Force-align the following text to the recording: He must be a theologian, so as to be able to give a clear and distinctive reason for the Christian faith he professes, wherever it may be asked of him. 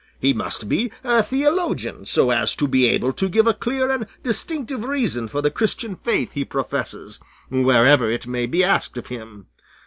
He 0.19 0.33
must 0.33 0.67
be 0.67 0.91
a 1.03 1.21
theologian, 1.21 2.07
so 2.07 2.31
as 2.31 2.55
to 2.55 2.67
be 2.67 2.87
able 2.87 3.13
to 3.13 3.29
give 3.29 3.45
a 3.45 3.53
clear 3.53 3.87
and 3.91 4.07
distinctive 4.23 4.83
reason 4.83 5.27
for 5.27 5.43
the 5.43 5.51
Christian 5.51 5.95
faith 5.95 6.31
he 6.33 6.43
professes, 6.43 7.19
wherever 7.51 8.09
it 8.09 8.25
may 8.25 8.47
be 8.47 8.63
asked 8.63 8.97
of 8.97 9.05
him. 9.09 9.45